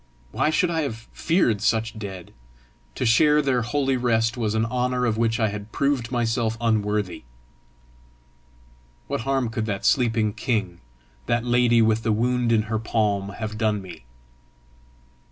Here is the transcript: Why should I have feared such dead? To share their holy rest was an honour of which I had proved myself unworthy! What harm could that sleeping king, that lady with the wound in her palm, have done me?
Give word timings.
Why 0.31 0.49
should 0.49 0.71
I 0.71 0.81
have 0.81 1.07
feared 1.13 1.61
such 1.61 1.99
dead? 1.99 2.33
To 2.95 3.05
share 3.05 3.39
their 3.39 3.61
holy 3.61 3.97
rest 3.97 4.35
was 4.35 4.55
an 4.55 4.65
honour 4.65 5.05
of 5.05 5.15
which 5.15 5.39
I 5.39 5.49
had 5.49 5.71
proved 5.71 6.11
myself 6.11 6.57
unworthy! 6.59 7.21
What 9.05 9.21
harm 9.21 9.49
could 9.49 9.67
that 9.67 9.85
sleeping 9.85 10.33
king, 10.33 10.81
that 11.27 11.45
lady 11.45 11.83
with 11.83 12.01
the 12.01 12.11
wound 12.11 12.51
in 12.51 12.63
her 12.63 12.79
palm, 12.79 13.29
have 13.33 13.59
done 13.59 13.79
me? 13.79 14.05